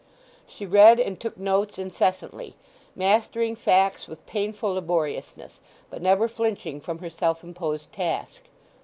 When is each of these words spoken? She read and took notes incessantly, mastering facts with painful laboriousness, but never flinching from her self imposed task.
She 0.47 0.65
read 0.65 0.99
and 0.99 1.19
took 1.19 1.37
notes 1.37 1.77
incessantly, 1.77 2.55
mastering 2.95 3.55
facts 3.55 4.07
with 4.07 4.25
painful 4.25 4.73
laboriousness, 4.73 5.59
but 5.91 6.01
never 6.01 6.27
flinching 6.27 6.81
from 6.81 6.97
her 6.97 7.09
self 7.11 7.43
imposed 7.43 7.91
task. 7.93 8.39